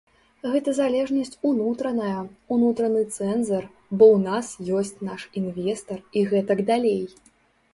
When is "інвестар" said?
5.43-5.99